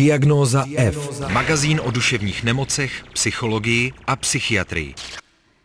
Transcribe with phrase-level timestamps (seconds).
[0.00, 1.20] Diagnóza F.
[1.32, 4.94] Magazín o duševních nemocech, psychologii a psychiatrii.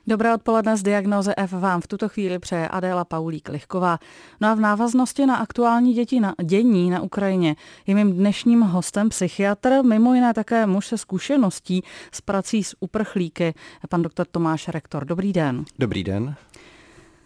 [0.08, 3.98] Dobré odpoledne z diagnoze F vám v tuto chvíli přeje Adéla Paulík-Lichková.
[4.42, 7.56] No a v návaznosti na aktuální děti na, dění na Ukrajině
[7.88, 13.54] je mým dnešním hostem psychiatr, mimo jiné také muž se zkušeností s prací s uprchlíky,
[13.90, 15.06] pan doktor Tomáš Rektor.
[15.06, 15.65] Dobrý den.
[15.79, 16.36] Dobrý den.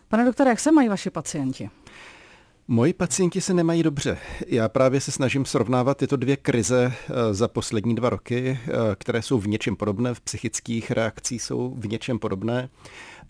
[0.08, 1.70] Pane doktore, jak se mají vaši pacienti?
[2.72, 4.18] Moji pacienti se nemají dobře.
[4.48, 9.22] Já právě se snažím srovnávat tyto dvě krize eh, za poslední dva roky, eh, které
[9.22, 12.70] jsou v něčem podobné, v psychických reakcích jsou v něčem podobné.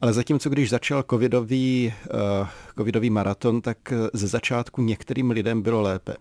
[0.02, 2.47] Ale zatímco když začal covidový, eh,
[2.77, 3.77] covidový maraton, tak
[4.13, 6.16] ze začátku některým lidem bylo lépe.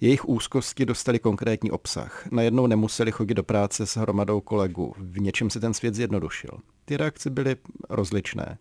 [0.00, 2.26] Jejich úzkosti dostali konkrétní obsah.
[2.30, 4.94] Najednou nemuseli chodit do práce s hromadou kolegů.
[4.98, 6.50] V něčem se ten svět zjednodušil.
[6.84, 7.56] Ty reakce byly
[7.88, 8.58] rozličné.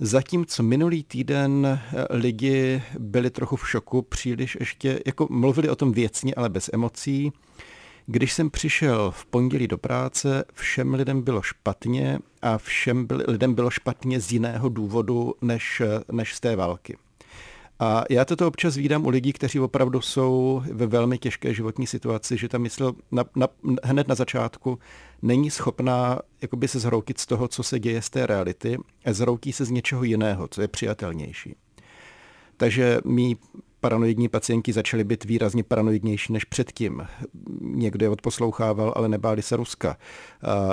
[0.00, 5.92] Zatímco minulý týden eh, lidi byli trochu v šoku, příliš ještě, jako mluvili o tom
[5.92, 7.32] věcně, ale bez emocí.
[8.06, 13.54] Když jsem přišel v pondělí do práce, všem lidem bylo špatně a všem byl, lidem
[13.54, 16.96] bylo špatně z jiného důvodu než, než z té války.
[17.80, 22.36] A já toto občas vídám u lidí, kteří opravdu jsou ve velmi těžké životní situaci,
[22.36, 23.48] že ta mysl na, na,
[23.84, 24.78] hned na začátku
[25.22, 29.52] není schopná jakoby se zhroutit z toho, co se děje z té reality a zhroutí
[29.52, 31.54] se z něčeho jiného, co je přijatelnější.
[32.56, 33.36] Takže mý
[33.80, 37.06] paranoidní pacienti začali být výrazně paranoidnější než předtím.
[37.60, 39.96] Někdo je odposlouchával, ale nebáli se Ruska.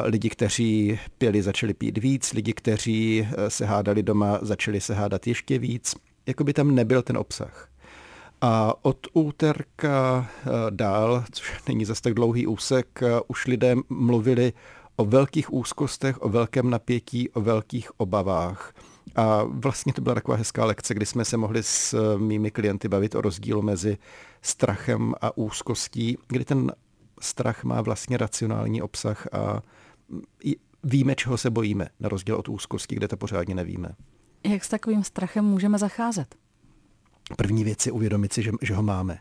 [0.03, 5.59] Lidi, kteří pěli, začali pít víc, lidi, kteří se hádali doma, začali se hádat ještě
[5.59, 5.95] víc
[6.27, 7.69] jako by tam nebyl ten obsah.
[8.45, 14.53] A od úterka eh, dál, což není zase tak dlouhý úsek, eh, už lidé mluvili
[14.95, 18.73] o velkých úzkostech, o velkém napětí, o velkých obavách.
[19.15, 22.87] A vlastně to byla taková hezká lekce, kdy jsme se mohli s eh, mými klienty
[22.87, 23.97] bavit o rozdílu mezi
[24.41, 26.71] strachem a úzkostí, kdy ten
[27.21, 29.61] strach má vlastně racionální obsah a
[30.83, 33.89] víme, čeho se bojíme, na rozdíl od úzkosti, kde to pořádně nevíme.
[34.43, 36.44] Jak s takovým strachem můžeme zacházet?
[37.37, 39.17] První věc je uvědomit si, že, že ho máme.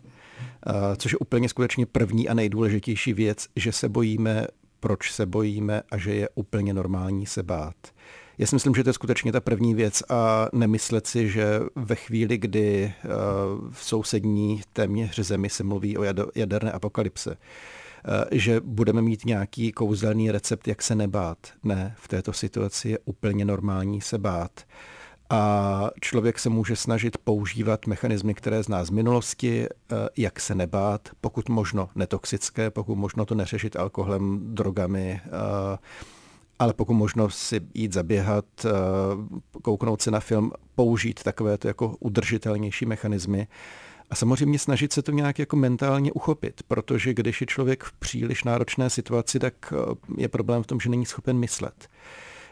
[0.66, 4.46] Uh, což je úplně skutečně první a nejdůležitější věc, že se bojíme,
[4.80, 7.74] proč se bojíme a že je úplně normální se bát.
[8.38, 11.94] Já si myslím, že to je skutečně ta první věc a nemyslet si, že ve
[11.94, 13.10] chvíli, kdy uh,
[13.70, 16.04] v sousední téměř zemi se mluví o
[16.34, 17.36] jaderné apokalypse, uh,
[18.30, 21.38] že budeme mít nějaký kouzelný recept, jak se nebát.
[21.62, 24.50] Ne, v této situaci je úplně normální se bát
[25.34, 31.08] a člověk se může snažit používat mechanismy, které zná z minulosti, eh, jak se nebát,
[31.20, 35.78] pokud možno netoxické, pokud možno to neřešit alkoholem, drogami, eh,
[36.58, 38.70] ale pokud možno si jít zaběhat, eh,
[39.62, 43.48] kouknout se na film, použít takovéto jako udržitelnější mechanismy.
[44.10, 48.44] A samozřejmě snažit se to nějak jako mentálně uchopit, protože když je člověk v příliš
[48.44, 49.72] náročné situaci, tak
[50.16, 51.88] je problém v tom, že není schopen myslet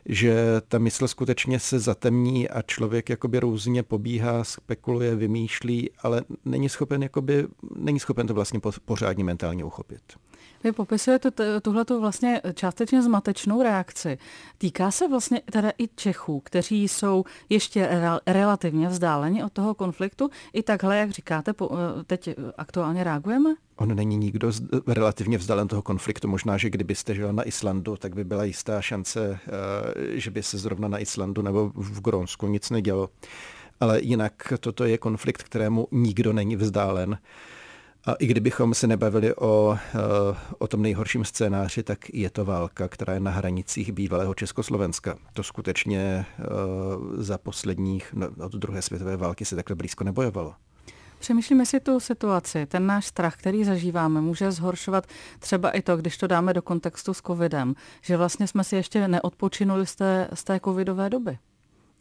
[0.07, 6.69] že ta mysl skutečně se zatemní a člověk jakoby různě pobíhá, spekuluje, vymýšlí, ale není
[6.69, 7.47] schopen, jakoby,
[7.77, 10.03] není schopen to vlastně pořádně mentálně uchopit.
[10.65, 11.31] Vy popisujete
[11.63, 14.19] tuhle vlastně částečně zmatečnou reakci.
[14.59, 20.31] Týká se vlastně teda i Čechů, kteří jsou ještě re- relativně vzdáleni od toho konfliktu.
[20.53, 23.55] I takhle, jak říkáte, po, eh, teď aktuálně reagujeme?
[23.83, 26.29] On není nikdo z, relativně vzdálen toho konfliktu.
[26.29, 30.59] Možná, že kdybyste žil na Islandu, tak by byla jistá šance, eh, že by se
[30.59, 33.11] zrovna na Islandu nebo v Grónsku nic nedělo.
[33.81, 37.19] Ale jinak toto je konflikt, kterému nikdo není vzdálen.
[38.05, 39.99] A i kdybychom se nebavili o, eh,
[40.59, 45.19] o tom nejhorším scénáři, tak je to válka, která je na hranicích bývalého Československa.
[45.33, 46.45] To skutečně eh,
[47.17, 50.55] za posledních, no, od druhé světové války se takhle blízko nebojovalo.
[51.23, 55.07] Přemýšlíme si tu situaci, ten náš strach, který zažíváme, může zhoršovat
[55.39, 59.09] třeba i to, když to dáme do kontextu s covidem, že vlastně jsme si ještě
[59.09, 61.39] neodpočinuli z té, z té covidové doby.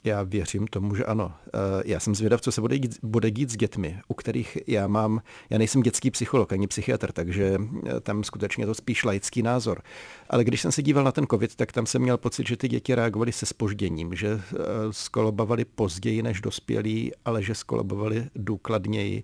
[0.04, 1.32] Já věřím tomu, že ano.
[1.48, 4.88] Eh, já jsem zvědav, co se bude dít, bude dít s dětmi, u kterých já
[4.88, 7.58] mám, já nejsem dětský psycholog ani psychiatr, takže
[7.88, 9.82] eh, tam skutečně to spíš laický názor.
[10.30, 12.68] Ale když jsem se díval na ten covid, tak tam jsem měl pocit, že ty
[12.68, 14.58] děti reagovaly se spožděním, že eh,
[14.92, 19.24] skolobovali později než dospělí, ale že skolobovali důkladněji.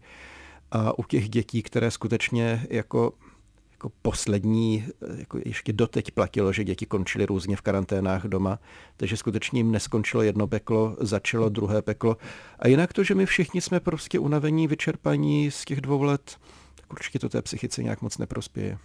[0.72, 3.14] A u těch dětí, které skutečně jako
[3.78, 4.86] jako poslední,
[5.18, 8.60] jako ještě doteď platilo, že děti končily různě v karanténách doma,
[8.98, 12.18] takže skutečně jim neskončilo jedno peklo, začalo druhé peklo.
[12.60, 16.38] A jinak to, že my všichni jsme prostě unavení, vyčerpaní z těch dvou let,
[16.76, 18.78] tak určitě to té psychice nějak moc neprospěje.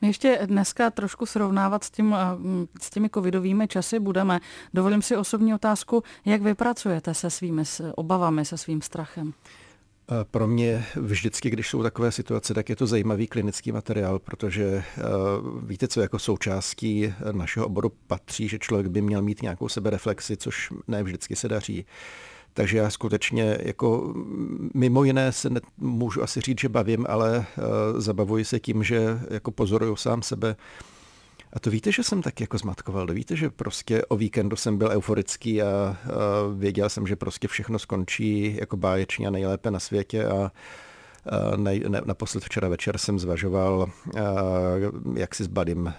[0.00, 2.16] My ještě dneska trošku srovnávat s, tím,
[2.80, 4.40] s těmi covidovými časy budeme.
[4.74, 7.62] Dovolím si osobní otázku, jak vy pracujete se svými
[7.94, 9.32] obavami, se svým strachem?
[10.30, 14.84] Pro mě vždycky, když jsou takové situace, tak je to zajímavý klinický materiál, protože
[15.62, 20.72] víte, co jako součástí našeho oboru patří, že člověk by měl mít nějakou sebereflexi, což
[20.88, 21.86] ne vždycky se daří.
[22.52, 24.14] Takže já skutečně jako
[24.74, 29.20] mimo jiné se ne, můžu asi říct, že bavím, ale uh, zabavuji se tím, že
[29.30, 30.56] jako pozoruju sám sebe.
[31.52, 33.06] A to víte, že jsem tak jako zmatkoval.
[33.06, 35.96] Víte, že prostě o víkendu jsem byl euforický a, a
[36.54, 40.52] věděl jsem, že prostě všechno skončí jako báječně a nejlépe na světě a
[42.04, 43.90] Naposled včera večer jsem zvažoval,
[45.14, 45.94] jak si zbadím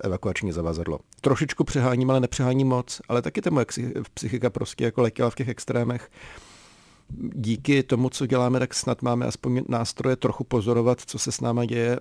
[0.00, 0.98] evakuační zavazadlo.
[1.20, 3.66] Trošičku přeháním, ale nepřeháním moc, ale taky ta moje
[4.14, 6.10] psychika prostě jako letěla v těch extrémech.
[7.34, 11.64] Díky tomu, co děláme, tak snad máme aspoň nástroje trochu pozorovat, co se s náma
[11.64, 11.98] děje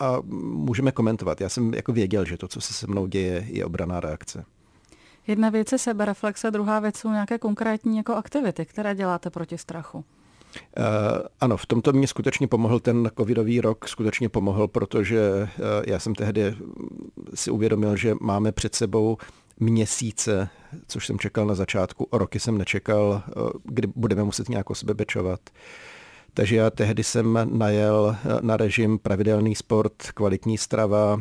[0.00, 1.40] a můžeme komentovat.
[1.40, 4.44] Já jsem jako věděl, že to, co se se mnou děje, je obraná reakce.
[5.26, 9.98] Jedna věc je sebereflexe, druhá věc jsou nějaké konkrétní jako aktivity, které děláte proti strachu.
[9.98, 10.04] Uh,
[11.40, 15.48] ano, v tomto mě skutečně pomohl ten covidový rok, skutečně pomohl, protože uh,
[15.86, 16.54] já jsem tehdy
[17.34, 19.16] si uvědomil, že máme před sebou
[19.60, 20.48] měsíce,
[20.86, 24.94] což jsem čekal na začátku, roky jsem nečekal, uh, kdy budeme muset nějak o sebe
[24.94, 25.40] bečovat.
[26.34, 31.20] Takže já tehdy jsem najel na režim pravidelný sport, kvalitní strava,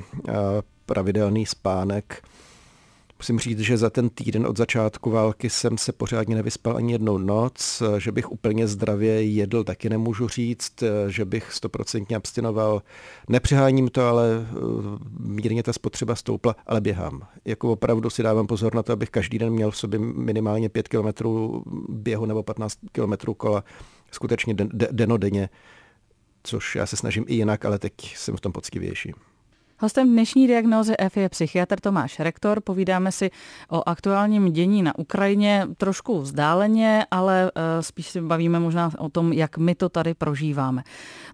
[0.86, 2.24] pravidelný spánek
[3.20, 7.18] Musím říct, že za ten týden od začátku války jsem se pořádně nevyspal ani jednou
[7.18, 12.82] noc, že bych úplně zdravě jedl, taky nemůžu říct, že bych stoprocentně abstinoval.
[13.30, 14.56] Nepřeháním to, ale eh,
[15.20, 17.28] mírně ta spotřeba stoupla, ale běhám.
[17.46, 20.88] Jako opravdu si dávám pozor na to, abych každý den měl v sobě minimálně 5
[20.88, 23.64] kilometrů běhu nebo 15 kilometrů kola,
[24.12, 25.50] skutečně den, denodenně,
[26.44, 29.14] což já se snažím i jinak, ale teď jsem v tom poctivější.
[29.82, 32.62] Hostem dnešní diagnózy F je psychiatr Tomáš Rektor.
[32.62, 33.32] Povídáme si
[33.70, 39.34] o aktuálním dění na Ukrajině trošku vzdáleně, ale eh, spíš si bavíme možná o tom,
[39.34, 40.84] jak my to tady prožíváme.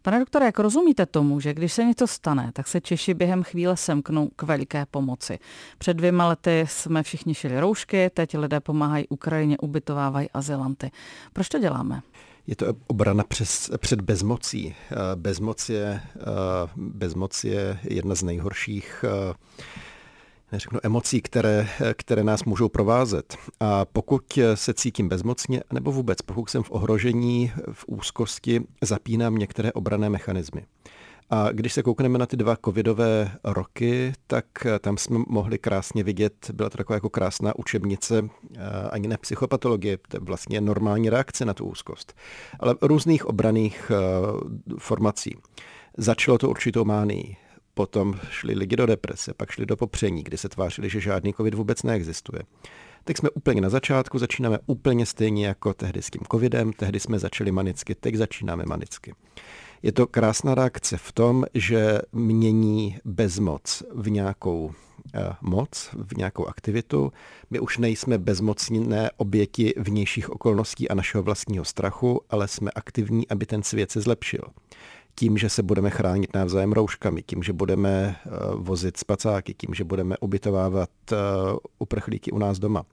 [0.02, 3.78] Pane doktore, jak rozumíte tomu, že když se něco stane, tak se Češi během chvíle
[3.78, 5.40] semknou k veliké pomoci?
[5.78, 10.92] Před dvěma lety jsme všichni šili roušky, teď lidé pomáhají Ukrajině, ubytovávají azylanty.
[11.34, 12.02] Proč to děláme?
[12.48, 14.76] Je to obrana přes, před bezmocí.
[14.92, 16.22] Eh, bezmoc je, eh,
[16.76, 19.34] bezmoc je jedna z nejhorších eh,
[20.52, 23.38] neřeknu, emocí, které, které nás můžou provázet.
[23.60, 29.72] A pokud se cítím bezmocně, nebo vůbec pokud jsem v ohrožení, v úzkosti, zapínám některé
[29.72, 30.66] obrané mechanismy.
[31.30, 36.04] A když se koukneme na ty dva covidové roky, tak eh, tam jsme mohli krásně
[36.04, 41.10] vidět, byla to taková jako krásná učebnice, eh, ani ne psychopatologie, to je vlastně normální
[41.10, 42.14] reakce na tu úzkost,
[42.60, 43.96] ale různých obraných eh,
[44.80, 45.38] formací.
[45.98, 47.38] Začalo to určitou mánií,
[47.74, 51.54] potom šli lidi do deprese, pak šli do popření, kdy se tvářili, že žádný covid
[51.54, 52.42] vůbec neexistuje.
[53.04, 57.20] Tak jsme úplně na začátku, začínáme úplně stejně jako tehdy s tím covidem, tehdy jsme
[57.20, 59.14] začali manicky, teď začínáme manicky.
[59.84, 64.72] Je to krásná reakce v tom, že mění bezmoc v nějakou
[65.16, 67.12] eh, moc, v nějakou aktivitu.
[67.50, 73.46] My už nejsme bezmocné oběti vnějších okolností a našeho vlastního strachu, ale jsme aktivní, aby
[73.46, 74.42] ten svět se zlepšil.
[75.16, 79.84] Tím, že se budeme chránit navzájem rouškami, tím, že budeme eh, vozit spacáky, tím, že
[79.84, 81.16] budeme ubytovávat eh,
[81.80, 82.84] uprchlíky u nás doma.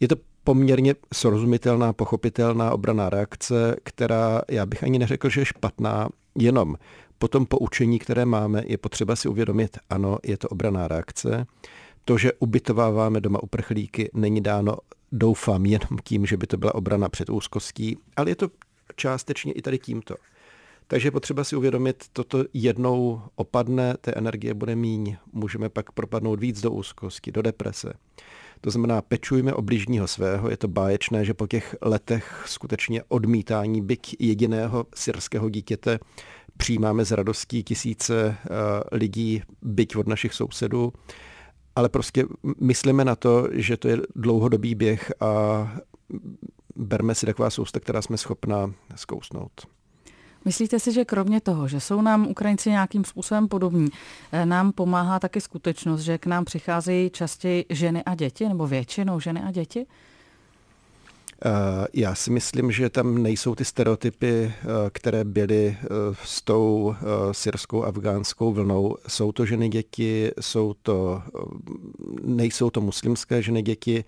[0.00, 0.16] Je to
[0.46, 6.08] poměrně srozumitelná, pochopitelná obraná reakce, která já bych ani neřekl, že je špatná,
[6.38, 6.76] jenom
[7.18, 11.46] po tom poučení, které máme, je potřeba si uvědomit, ano, je to obraná reakce.
[12.04, 14.76] To, že ubytováváme doma uprchlíky, není dáno,
[15.12, 18.48] doufám, jenom tím, že by to byla obrana před úzkostí, ale je to
[18.96, 20.14] částečně i tady tímto.
[20.86, 26.60] Takže potřeba si uvědomit, toto jednou opadne, té energie bude míň, můžeme pak propadnout víc
[26.60, 27.92] do úzkosti, do deprese.
[28.66, 30.50] To znamená, pečujme o bližního svého.
[30.50, 35.98] Je to báječné, že po těch letech skutečně odmítání byť jediného syrského dítěte
[36.56, 38.48] přijímáme z radostí tisíce eh,
[38.92, 40.92] lidí, byť od našich sousedů.
[41.76, 42.24] Ale prostě
[42.60, 45.72] myslíme na to, že to je dlouhodobý běh a
[46.76, 49.75] berme si taková sousta, která jsme schopna zkousnout.
[50.46, 53.88] Myslíte si, že kromě toho, že jsou nám Ukrajinci nějakým způsobem podobní,
[54.32, 59.20] eh, nám pomáhá taky skutečnost, že k nám přicházejí častěji ženy a děti, nebo většinou
[59.20, 59.86] ženy a děti?
[61.44, 64.52] Eh, já si myslím, že tam nejsou ty stereotypy, eh,
[64.90, 65.76] které byly
[66.24, 66.94] s tou
[67.32, 68.96] syrskou afgánskou vlnou.
[69.08, 71.22] Jsou to ženy děti, jsou to,
[72.22, 74.04] nejsou to muslimské ženy děti,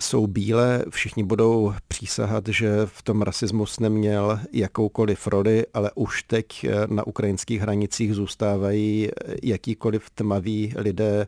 [0.00, 6.64] jsou bílé, všichni budou přísahat, že v tom rasismus neměl jakoukoliv roli, ale už teď
[6.64, 9.08] eh, na ukrajinských hranicích zůstávají
[9.42, 11.26] jakýkoliv tmaví lidé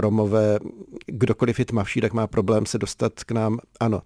[0.00, 0.58] Romové,
[1.06, 3.58] kdokoliv je tmavší, tak má problém se dostat k nám.
[3.80, 4.00] Ano,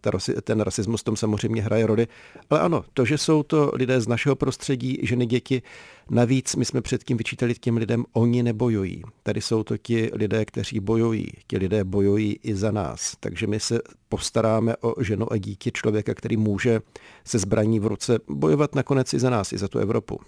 [0.45, 2.07] ten rasismus tom samozřejmě hraje roli,
[2.51, 5.63] ale ano, to, že jsou to lidé z našeho prostředí, ženy, děti,
[6.11, 9.03] navíc my jsme předtím vyčítali těm lidem, oni nebojují.
[9.23, 11.27] Tady jsou to ti lidé, kteří bojují.
[11.47, 13.17] Ti lidé bojují i za nás.
[13.21, 16.81] Takže my se postaráme o ženu a dítě člověka, který může
[17.25, 20.21] se zbraní v ruce bojovat nakonec i za nás, i za tu Evropu.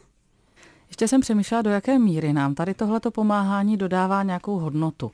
[0.88, 5.10] Ještě jsem přemýšlela, do jaké míry nám tady tohleto pomáhání dodává nějakou hodnotu.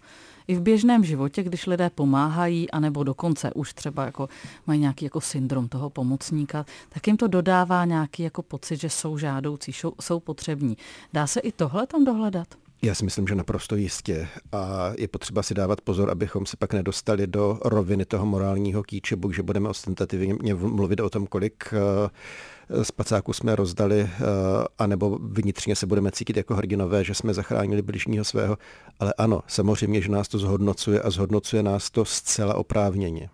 [0.51, 4.29] I v běžném životě, když lidé pomáhají, anebo dokonce už třeba jako
[4.67, 9.19] mají nějaký jako syndrom toho pomocníka, tak jim to dodává nějaký jako pocit, že jsou
[9.19, 10.77] žádoucí, jsou, jsou potřební.
[11.13, 12.49] Dá se i tohle tam dohledat?
[12.83, 14.29] Já si myslím, že naprosto jistě.
[14.53, 19.17] A je potřeba si dávat pozor, abychom se pak nedostali do roviny toho morálního kýče,
[19.33, 22.11] že budeme ostentativně mluvit o tom, kolik eh,
[22.83, 24.11] spacáků jsme rozdali, eh,
[24.79, 28.59] anebo vnitřně se budeme cítit jako hrdinové, že jsme zachránili bližního svého.
[28.99, 33.31] Ale ano, samozřejmě, že nás to zhodnocuje a zhodnocuje nás to zcela oprávněně.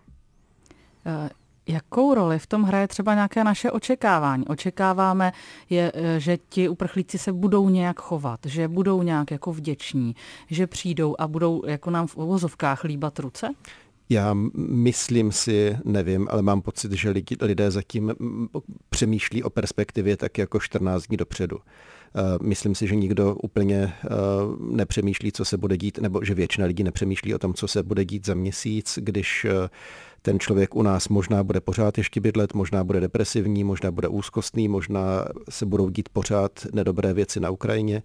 [1.05, 1.29] Uh
[1.69, 4.47] Jakou roli v tom hraje třeba nějaké naše očekávání?
[4.47, 5.33] Očekáváme,
[5.69, 10.15] je, e, že ti uprchlíci se budou nějak chovat, že budou nějak jako vděční,
[10.49, 13.49] že přijdou a budou jako nám v uvozovkách líbat ruce?
[14.09, 18.13] Já myslím si, nevím, ale mám pocit, že lidi, lidé zatím
[18.89, 21.57] přemýšlí o perspektivě tak jako 14 dní dopředu.
[21.57, 23.93] E, myslím si, že nikdo úplně e,
[24.59, 28.05] nepřemýšlí, co se bude dít, nebo že většina lidí nepřemýšlí o tom, co se bude
[28.05, 29.45] dít za měsíc, když
[30.21, 34.67] ten člověk u nás možná bude pořád ještě bydlet, možná bude depresivní, možná bude úzkostný,
[34.67, 38.03] možná se budou dít pořád nedobré věci na Ukrajině.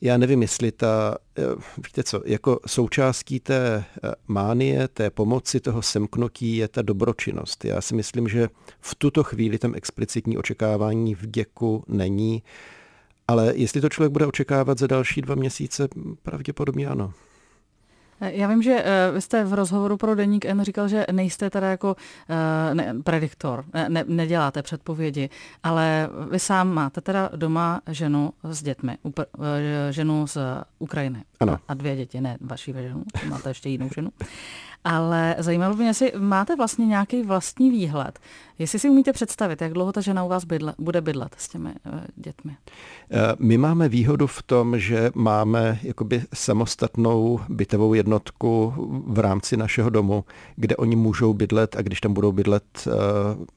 [0.00, 1.42] Já nevím, jestli ta, eh,
[1.86, 7.64] víte co, jako součástí té eh, mánie, té pomoci, toho semknutí je ta dobročinnost.
[7.64, 8.48] Já si myslím, že
[8.80, 12.42] v tuto chvíli tam explicitní očekávání v děku není,
[13.28, 15.88] ale jestli to člověk bude očekávat za další dva měsíce,
[16.22, 17.12] pravděpodobně ano.
[18.20, 21.70] Já vím, že uh, vy jste v rozhovoru pro Deník N říkal, že nejste teda
[21.70, 25.30] jako uh, ne, prediktor, ne, neděláte předpovědi,
[25.62, 29.22] ale vy sám máte teda doma ženu s dětmi, upr,
[29.90, 30.38] ženu z
[30.78, 31.58] Ukrajiny ano.
[31.68, 34.10] a dvě děti, ne vaší ženu, máte ještě jinou ženu.
[34.88, 38.18] Ale zajímalo by mě, jestli máte vlastně nějaký vlastní výhled.
[38.58, 41.68] Jestli si umíte představit, jak dlouho ta žena u vás bydle, bude bydlet s těmi
[41.68, 42.56] uh, dětmi?
[43.38, 48.74] My máme výhodu v tom, že máme jakoby samostatnou bytovou jednotku
[49.06, 50.24] v rámci našeho domu,
[50.56, 52.92] kde oni můžou bydlet a když tam budou bydlet, uh,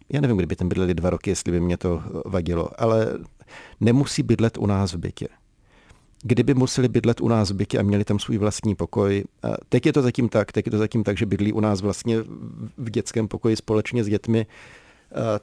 [0.10, 3.08] já nevím, kdyby tam bydleli dva roky, jestli by mě to vadilo, ale
[3.80, 5.28] nemusí bydlet u nás v bytě
[6.24, 9.24] kdyby museli bydlet u nás v bytě a měli tam svůj vlastní pokoj.
[9.70, 12.18] Teď je to zatím tak, teď je to zatím tak, že bydlí u nás vlastně
[12.78, 14.46] v dětském pokoji společně s dětmi.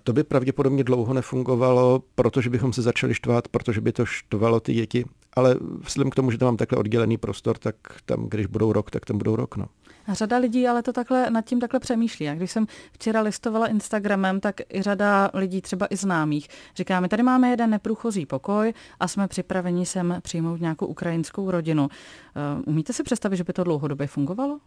[0.02, 4.74] To by pravděpodobně dlouho nefungovalo, protože bychom se začali štvát, protože by to štvalo ty
[4.74, 5.04] děti.
[5.32, 8.90] Ale vzhledem k tomu, že tam mám takhle oddělený prostor, tak tam, když budou rok,
[8.90, 9.56] tak tam budou rok.
[9.56, 9.66] No.
[10.08, 12.28] Řada lidí ale to takhle nad tím takhle přemýšlí.
[12.28, 17.08] A když jsem včera listovala Instagramem, tak i řada lidí, třeba i známých, říká, my
[17.08, 21.82] tady máme jeden neprůchozí pokoj a jsme připraveni sem přijmout nějakou ukrajinskou rodinu.
[21.84, 24.58] Uh, umíte si představit, že by to dlouhodobě fungovalo?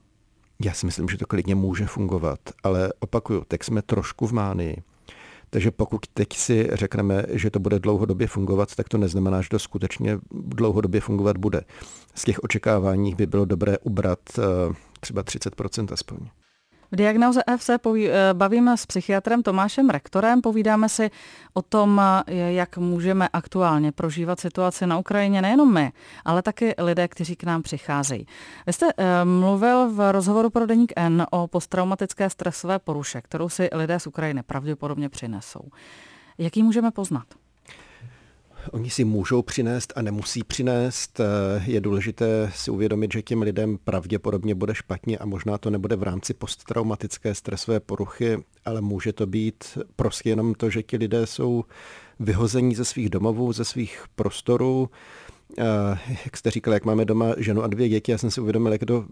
[0.63, 4.83] Já si myslím, že to klidně může fungovat, ale opakuju, tak jsme trošku v mánii.
[5.49, 9.59] Takže pokud teď si řekneme, že to bude dlouhodobě fungovat, tak to neznamená, že to
[9.59, 11.61] skutečně dlouhodobě fungovat bude.
[12.15, 14.41] Z těch očekávání by bylo dobré ubrat eh,
[14.99, 16.17] třeba 30% aspoň.
[16.91, 21.11] V diagnoze F se poví, eh, bavíme s psychiatrem Tomášem Rektorem, povídáme si
[21.53, 25.91] o tom, eh, jak můžeme aktuálně prožívat situaci na Ukrajině, nejenom my,
[26.25, 28.25] ale taky lidé, kteří k nám přicházejí.
[28.67, 33.69] Vy jste eh, mluvil v rozhovoru pro Deník N o posttraumatické stresové poruše, kterou si
[33.73, 35.69] lidé z Ukrajiny pravděpodobně přinesou.
[36.37, 37.25] Jak ji můžeme poznat?
[38.71, 41.19] Oni si můžou přinést a nemusí přinést.
[41.19, 45.95] Eh, je důležité si uvědomit, že těm lidem pravděpodobně bude špatně a možná to nebude
[45.95, 51.25] v rámci posttraumatické stresové poruchy, ale může to být prostě jenom to, že ti lidé
[51.25, 51.63] jsou
[52.19, 54.89] vyhození ze svých domovů, ze svých prostorů,
[56.25, 58.85] jak jste říkal, jak máme doma ženu a dvě děti, já jsem si uvědomil, jak
[58.85, 59.05] to,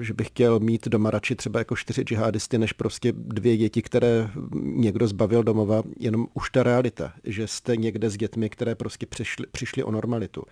[0.00, 4.30] že bych chtěl mít doma radši třeba jako čtyři džihadisty, než prostě dvě děti, které
[4.62, 9.46] někdo zbavil domova, jenom už ta realita, že jste někde s dětmi, které prostě přišly,
[9.52, 10.42] přišly o normalitu,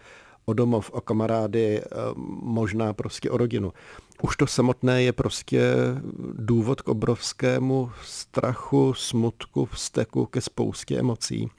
[0.45, 1.83] o domov, o kamarády,
[2.43, 3.73] možná prostě o rodinu.
[4.23, 5.63] Už to samotné je prostě
[6.33, 11.51] důvod k obrovskému strachu, smutku, vzteku ke spoustě emocí.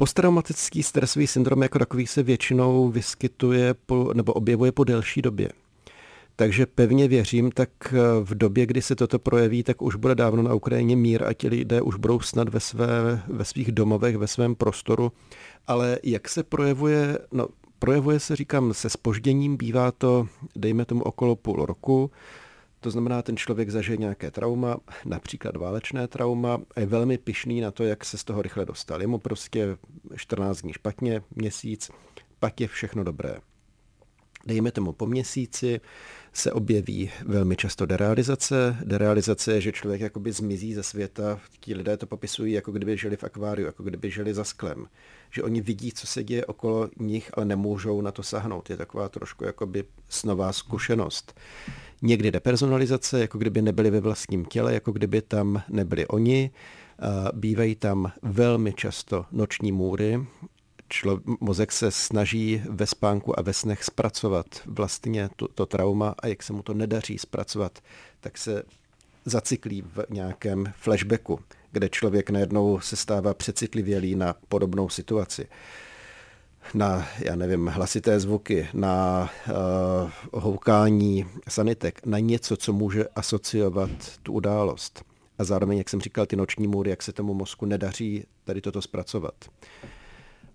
[0.00, 5.48] Posttraumatický stresový syndrom jako takový se většinou vyskytuje po, nebo objevuje po delší době.
[6.36, 10.42] Takže pevně věřím, tak eh, v době, kdy se toto projeví, tak už bude dávno
[10.42, 14.26] na Ukrajině mír a ti lidé už budou snad ve, své, ve svých domovech, ve
[14.26, 15.12] svém prostoru.
[15.66, 21.36] Ale jak se projevuje, no projevuje se, říkám, se spožděním, bývá to, dejme tomu, okolo
[21.36, 22.10] půl roku,
[22.80, 27.70] to znamená, ten člověk zažije nějaké trauma, například válečné trauma, a je velmi pišný na
[27.70, 29.00] to, jak se z toho rychle dostal.
[29.00, 29.76] Je mu prostě
[30.16, 31.90] 14 dní špatně, měsíc,
[32.38, 33.34] pak je všechno dobré.
[34.46, 35.80] Dejme tomu po měsíci,
[36.32, 38.76] se objeví velmi často derealizace.
[38.84, 41.40] Derealizace je, že člověk jakoby zmizí ze světa.
[41.60, 44.86] Ti lidé to popisují, jako kdyby žili v akváriu, jako kdyby žili za sklem.
[45.30, 48.70] Že oni vidí, co se děje okolo nich, ale nemůžou na to sahnout.
[48.70, 51.40] Je taková trošku jakoby snová zkušenost.
[52.02, 56.50] Někdy depersonalizace, jako kdyby nebyli ve vlastním těle, jako kdyby tam nebyli oni.
[57.34, 60.26] Bývají tam velmi často noční můry,
[60.90, 66.26] člo, mozek se snaží ve spánku a ve snech zpracovat vlastně to, to trauma a
[66.26, 67.78] jak se mu to nedaří zpracovat,
[68.20, 68.62] tak se
[69.24, 71.40] zacyklí v nějakém flashbacku,
[71.72, 75.48] kde člověk najednou se stává přecitlivělý na podobnou situaci
[76.74, 83.90] na, já nevím, hlasité zvuky, na uh, houkání sanitek, na něco, co může asociovat
[84.22, 85.04] tu událost.
[85.38, 88.82] A zároveň, jak jsem říkal, ty noční můry, jak se tomu mozku nedaří tady toto
[88.82, 89.34] zpracovat.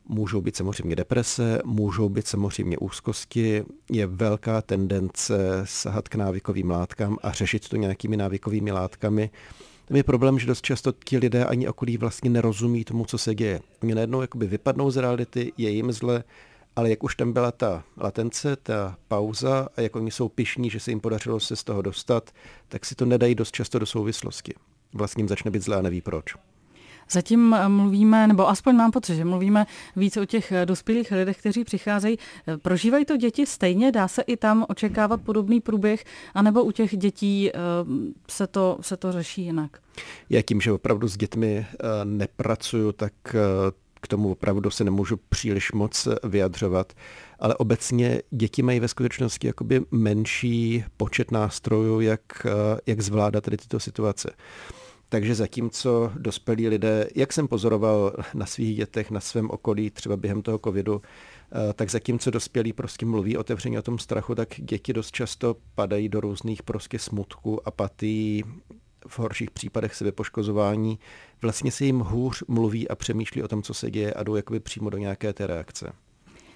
[0.08, 7.18] Můžou být samozřejmě deprese, můžou být samozřejmě úzkosti, je velká tendence sahat k návykovým látkám
[7.24, 9.30] a řešit to nějakými návykovými látkami.
[9.86, 13.36] Tam je problém, že dost často ti lidé ani okolí vlastně nerozumí tomu, co se
[13.36, 13.62] děje.
[13.84, 16.24] Oni najednou jakoby vypadnou z reality, je jim zle,
[16.76, 20.80] ale jak už tam byla ta latence, ta pauza a jak oni jsou pišní, že
[20.80, 22.32] se jim podařilo se z toho dostat,
[22.68, 24.54] tak si to nedají dost často do souvislosti.
[24.94, 26.36] Vlastně jim začne být zle a neví proč.
[27.12, 31.38] Zatím eh, mluvíme, nebo aspoň mám pocit, že mluvíme víc o těch eh, dospělých lidech,
[31.38, 32.18] kteří přicházejí.
[32.48, 33.92] Eh, prožívají to děti stejně?
[33.92, 36.04] Dá se i tam očekávat podobný průběh?
[36.34, 37.52] anebo u těch dětí
[38.30, 39.78] se to, se to řeší jinak?
[40.30, 41.66] Já tím, že opravdu s dětmi
[42.04, 43.14] nepracuju, tak
[44.02, 46.94] k tomu opravdu se nemůžu příliš moc vyjadřovat,
[47.40, 52.22] ale obecně děti mají ve skutečnosti jakoby menší počet nástrojů, jak,
[52.86, 54.30] jak zvládat tady tyto situace.
[55.10, 60.42] Takže zatímco dospělí lidé, jak jsem pozoroval na svých dětech, na svém okolí, třeba během
[60.42, 65.12] toho covidu, eh, tak zatímco dospělí prostě mluví otevřeně o tom strachu, tak děti dost
[65.12, 68.44] často padají do různých prostě smutků, apatii,
[69.08, 71.00] v horších případech sebepoškozování.
[71.42, 74.60] Vlastně se jim hůř mluví a přemýšlí o tom, co se děje a jdou jakoby
[74.60, 75.94] přímo do nějaké té reakce.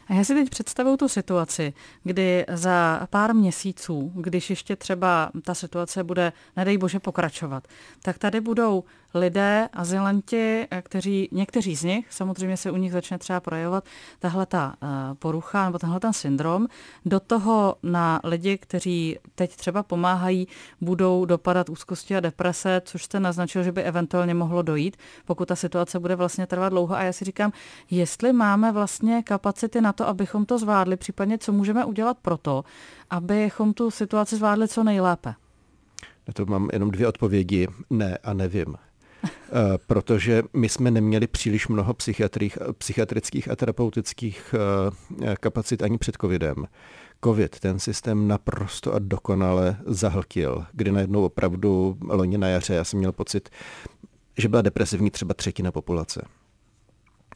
[0.10, 5.54] A já si teď představuju tu situaci, kdy za pár měsíců, když ještě třeba ta
[5.54, 7.68] situace bude, nedej bože, pokračovat,
[8.02, 13.40] tak tady budou lidé, azylanti, kteří, někteří z nich, samozřejmě se u nich začne třeba
[13.40, 13.84] projevovat
[14.20, 16.68] tahle ta eh, porucha nebo tenhle ten syndrom,
[17.06, 20.48] do toho na lidi, kteří teď třeba pomáhají,
[20.82, 25.56] budou dopadat úzkosti a deprese, což jste naznačil, že by eventuálně mohlo dojít, pokud ta
[25.56, 26.96] situace bude vlastně trvat dlouho.
[26.96, 27.52] A já si říkám,
[27.92, 32.64] jestli máme vlastně kapacity na to, abychom to zvládli, případně co můžeme udělat pro to,
[33.10, 35.34] abychom tu situaci zvládli co nejlépe.
[36.28, 37.68] Na to mám jenom dvě odpovědi.
[37.90, 38.76] Ne a nevím.
[39.24, 41.96] Eh, protože my jsme neměli příliš mnoho
[42.78, 44.56] psychiatrických a terapeutických
[45.24, 46.68] eh, kapacit ani před covidem.
[47.24, 53.00] Covid ten systém naprosto a dokonale zahltil, kdy najednou opravdu loni na jaře já jsem
[53.00, 53.50] měl pocit,
[54.38, 56.22] že byla depresivní třeba třetina populace.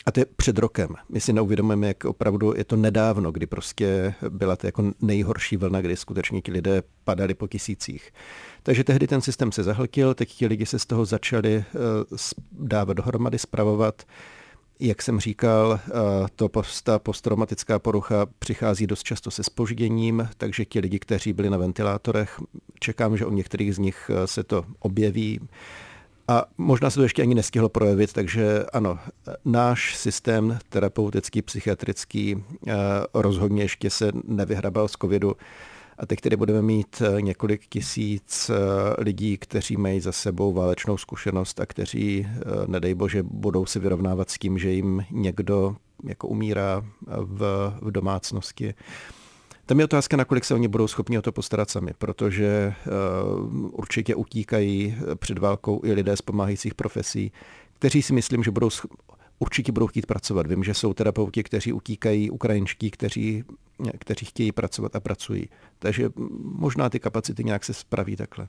[0.05, 0.95] A to je před rokem.
[1.09, 5.81] My si neuvědomujeme, jak opravdu je to nedávno, kdy prostě byla to jako nejhorší vlna,
[5.81, 8.13] kdy skutečně ti lidé padali po tisících.
[8.63, 12.17] Takže tehdy ten systém se zahltil, teď ti lidi se z toho začali uh,
[12.51, 14.03] dávat dohromady, spravovat.
[14.79, 16.49] Jak jsem říkal, uh, to
[16.83, 22.39] ta posttraumatická porucha přichází dost často se spožděním, takže ti lidi, kteří byli na ventilátorech,
[22.79, 25.39] čekám, že u některých z nich uh, se to objeví.
[26.27, 28.99] A možná se to ještě ani nestihlo projevit, takže ano,
[29.45, 32.43] náš systém terapeutický, psychiatrický
[33.13, 35.35] rozhodně ještě se nevyhrabal z covidu.
[35.97, 38.55] A teď tedy budeme mít eh, několik tisíc eh,
[38.97, 44.29] lidí, kteří mají za sebou válečnou zkušenost a kteří, eh, nedej bože, budou se vyrovnávat
[44.29, 48.73] s tím, že jim někdo jako umírá v, v domácnosti.
[49.73, 52.73] Tam je otázka, nakolik se oni budou schopni o to postarat sami, protože
[53.43, 57.31] uh, určitě utíkají před válkou i lidé z pomáhajících profesí,
[57.73, 58.69] kteří si myslím, že budou
[59.39, 60.47] určitě budou chtít pracovat.
[60.47, 63.43] Vím, že jsou terapeuti, kteří utíkají, ukrajinští, kteří,
[63.99, 65.49] kteří chtějí pracovat a pracují.
[65.79, 66.09] Takže
[66.43, 68.47] možná ty kapacity nějak se spraví takhle.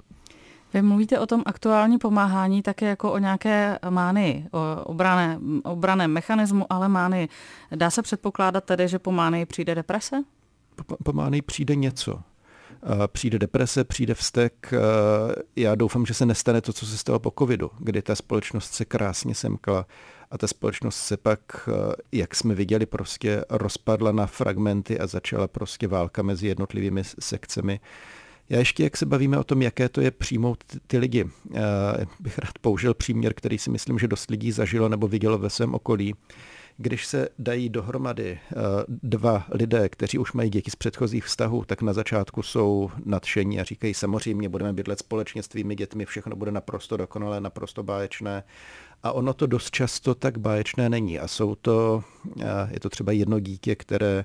[0.74, 6.66] Vy mluvíte o tom aktuální pomáhání také jako o nějaké mány, o obrané, obraném mechanismu,
[6.70, 7.28] ale mány.
[7.74, 10.24] Dá se předpokládat tedy, že po mány přijde deprese?
[10.76, 12.20] Po, po mány přijde něco.
[13.06, 14.72] Přijde deprese, přijde vztek.
[15.56, 18.84] Já doufám, že se nestane to, co se stalo po covidu, kdy ta společnost se
[18.84, 19.86] krásně semkla
[20.34, 25.48] a ta společnost se pak, eh, jak jsme viděli, prostě rozpadla na fragmenty a začala
[25.48, 27.80] prostě válka mezi jednotlivými sekcemi.
[28.48, 31.60] Já ještě, jak se bavíme o tom, jaké to je přijmout ty lidi, eh,
[32.20, 35.74] bych rád použil příměr, který si myslím, že dost lidí zažilo nebo vidělo ve svém
[35.74, 36.14] okolí.
[36.76, 38.54] Když se dají dohromady eh,
[38.88, 43.64] dva lidé, kteří už mají děti z předchozích vztahů, tak na začátku jsou nadšení a
[43.64, 48.44] říkají samozřejmě, budeme bydlet společně s tvými dětmi, všechno bude naprosto dokonalé, naprosto báječné.
[49.02, 51.18] A ono to dost často tak báječné není.
[51.18, 52.04] A jsou to,
[52.40, 54.24] eh, je to třeba jedno dítě, které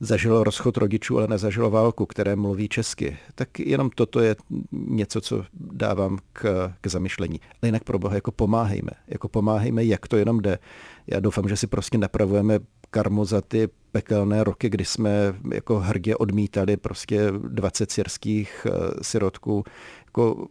[0.00, 3.18] zažilo rozchod rodičů, ale nezažilo válku, které mluví česky.
[3.34, 4.36] Tak jenom toto je
[4.72, 7.40] něco, co dávám k, k zamyšlení.
[7.62, 8.90] Ale jinak pro Boha, jako pomáhejme.
[9.08, 10.58] Jako pomáhejme, jak to jenom jde.
[11.06, 12.58] Já doufám, že si prostě napravujeme
[12.90, 19.64] karmu za ty pekelné roky, kdy jsme jako hrdě odmítali prostě 20 syrských uh, sirotků.
[20.06, 20.46] Jako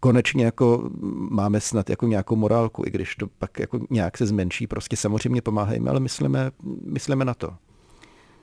[0.00, 0.90] konečně jako
[1.30, 4.66] máme snad jako nějakou morálku, i když to pak jako nějak se zmenší.
[4.66, 6.50] Prostě samozřejmě pomáhejme, ale myslíme,
[6.84, 7.50] myslíme na to.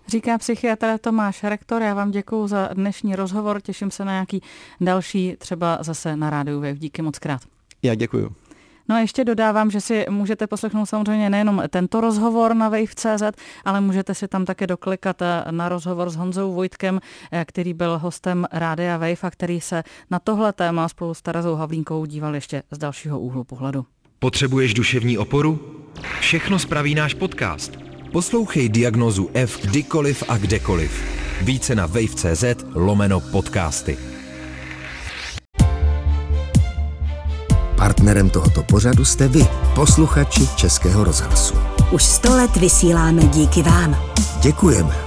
[0.08, 4.41] Říká psychiatr Tomáš Rektor, já vám děkuji za dnešní rozhovor, těším se na nějaký
[4.82, 6.78] další, třeba zase na rádiu Wave.
[6.78, 7.41] Díky moc krát.
[7.84, 8.30] Já děkuji.
[8.89, 13.24] No a ještě dodávám, že si můžete poslechnout samozřejmě nejenom tento rozhovor na Wave.cz,
[13.65, 17.00] ale můžete si tam také doklikat na rozhovor s Honzou Vojtkem,
[17.32, 21.56] eh, který byl hostem Rádia Wave a který se na tohle téma spolu s Terazou
[21.56, 23.86] Havlínkou díval ještě z dalšího úhlu pohledu.
[24.20, 25.60] Potřebuješ duševní oporu?
[26.20, 27.87] Všechno spraví náš podcast.
[28.12, 30.91] Poslouchej diagnozu F kdykoliv a kdekoliv.
[31.41, 32.43] Více na wave.cz
[32.74, 33.98] lomeno podcasty.
[37.76, 41.56] Partnerem tohoto pořadu jste vy, posluchači Českého rozhlasu.
[41.91, 43.98] Už sto let vysíláme díky vám.
[44.41, 45.07] Děkujeme.